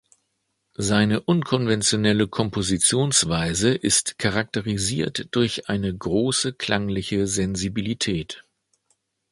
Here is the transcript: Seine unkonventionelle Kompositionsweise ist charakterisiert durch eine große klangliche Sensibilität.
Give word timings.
Seine 0.79 1.19
unkonventionelle 1.21 2.27
Kompositionsweise 2.27 3.69
ist 3.69 4.17
charakterisiert 4.17 5.27
durch 5.35 5.69
eine 5.69 5.95
große 5.95 6.53
klangliche 6.53 7.27
Sensibilität. 7.27 8.43